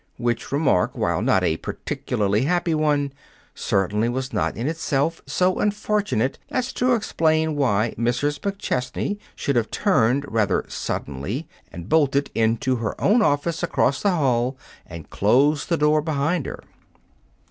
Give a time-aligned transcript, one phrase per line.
[0.17, 3.13] Which remark, while not a particularly happy one,
[3.53, 8.39] certainly was not in itself so unfortunate as to explain why Mrs.
[8.39, 14.57] McChesney should have turned rather suddenly and bolted into her own office across the hall
[14.87, 16.63] and closed the door behind her.